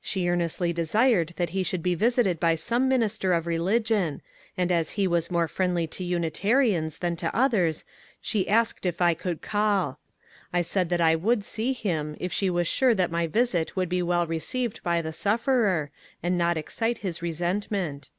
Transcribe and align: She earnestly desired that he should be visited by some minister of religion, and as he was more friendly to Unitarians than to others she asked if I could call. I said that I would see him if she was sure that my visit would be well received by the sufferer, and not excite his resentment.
She 0.00 0.28
earnestly 0.28 0.72
desired 0.72 1.34
that 1.36 1.50
he 1.50 1.62
should 1.62 1.80
be 1.80 1.94
visited 1.94 2.40
by 2.40 2.56
some 2.56 2.88
minister 2.88 3.32
of 3.32 3.46
religion, 3.46 4.20
and 4.58 4.72
as 4.72 4.90
he 4.98 5.06
was 5.06 5.30
more 5.30 5.46
friendly 5.46 5.86
to 5.86 6.02
Unitarians 6.02 6.98
than 6.98 7.14
to 7.14 7.32
others 7.32 7.84
she 8.20 8.48
asked 8.48 8.84
if 8.84 9.00
I 9.00 9.14
could 9.14 9.42
call. 9.42 10.00
I 10.52 10.62
said 10.62 10.88
that 10.88 11.00
I 11.00 11.14
would 11.14 11.44
see 11.44 11.72
him 11.72 12.16
if 12.18 12.32
she 12.32 12.50
was 12.50 12.66
sure 12.66 12.96
that 12.96 13.12
my 13.12 13.28
visit 13.28 13.76
would 13.76 13.88
be 13.88 14.02
well 14.02 14.26
received 14.26 14.82
by 14.82 15.00
the 15.00 15.12
sufferer, 15.12 15.92
and 16.20 16.36
not 16.36 16.56
excite 16.56 16.98
his 16.98 17.22
resentment. 17.22 18.10